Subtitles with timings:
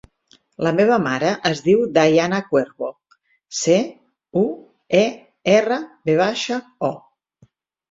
[0.67, 2.89] La meva mare es diu Dayana Cuervo:
[3.59, 3.77] ce,
[4.43, 4.45] u,
[5.03, 5.05] e,
[5.61, 5.81] erra,
[6.11, 6.61] ve baixa,
[6.93, 6.93] o.